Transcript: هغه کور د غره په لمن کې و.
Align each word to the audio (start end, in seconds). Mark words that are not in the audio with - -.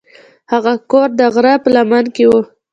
هغه 0.51 0.73
کور 0.91 1.09
د 1.19 1.21
غره 1.33 1.53
په 1.63 1.69
لمن 1.75 2.05
کې 2.15 2.25
و. 2.27 2.31